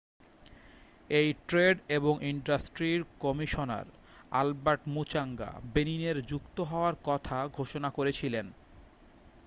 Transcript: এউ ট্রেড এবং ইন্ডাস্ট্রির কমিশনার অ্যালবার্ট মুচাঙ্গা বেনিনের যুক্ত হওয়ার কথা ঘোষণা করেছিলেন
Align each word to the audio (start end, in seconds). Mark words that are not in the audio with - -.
এউ 1.09 1.27
ট্রেড 1.47 1.77
এবং 1.89 2.13
ইন্ডাস্ট্রির 2.23 3.01
কমিশনার 3.19 3.87
অ্যালবার্ট 4.31 4.81
মুচাঙ্গা 4.87 5.49
বেনিনের 5.73 6.17
যুক্ত 6.25 6.57
হওয়ার 6.61 6.95
কথা 7.05 7.37
ঘোষণা 7.57 7.89
করেছিলেন 7.89 8.45